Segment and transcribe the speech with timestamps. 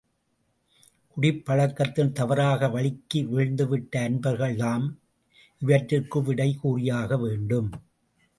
[1.17, 4.87] குடிப் பழக்கத்தில் தவறாக வழுக்கி வீழ்ந்துவிட்ட அன்பர்கள்தாம்
[5.61, 7.69] இவற்றிற்கு விடை கூறியாக வேண்டும்.